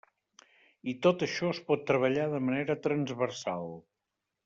I 0.93 0.95
tot 1.07 1.25
això 1.27 1.51
es 1.57 1.61
pot 1.69 1.85
treballar 1.91 2.27
de 2.35 2.43
manera 2.49 2.79
transversal. 2.89 3.73